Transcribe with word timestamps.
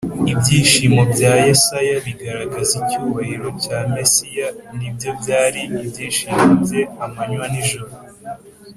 Ibyishimo 0.31 1.01
bya 1.13 1.33
Yesaya 1.45 1.95
bigaragaza 2.05 2.73
icyubahiro 2.81 3.47
cya 3.63 3.79
Mesiya 3.93 4.47
ni 4.77 4.87
byo 4.95 5.09
byari 5.19 5.61
ibyishimo 5.81 6.43
bye 6.63 6.81
amanywa 7.05 7.45
n’ijoro, 7.53 7.93